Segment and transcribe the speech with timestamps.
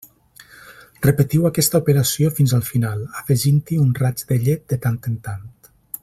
[1.07, 5.45] Repetiu aquesta operació fins al final, afegint-hi un raig de llet de tant en tant.